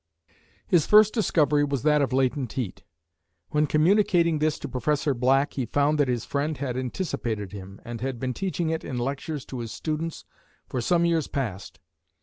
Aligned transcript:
His 0.67 0.87
first 0.87 1.13
discovery 1.13 1.63
was 1.63 1.83
that 1.83 2.01
of 2.01 2.11
latent 2.11 2.53
heat. 2.53 2.81
When 3.51 3.67
communicating 3.67 4.39
this 4.39 4.57
to 4.57 4.67
Professor 4.67 5.13
Black 5.13 5.53
he 5.53 5.67
found 5.67 5.99
that 5.99 6.07
his 6.07 6.25
friend 6.25 6.57
had 6.57 6.75
anticipated 6.75 7.51
him, 7.51 7.79
and 7.85 8.01
had 8.01 8.19
been 8.19 8.33
teaching 8.33 8.71
it 8.71 8.83
in 8.83 8.97
lectures 8.97 9.45
to 9.45 9.59
his 9.59 9.71
students 9.71 10.25
for 10.67 10.81
some 10.81 11.05
years 11.05 11.27
past. 11.27 11.79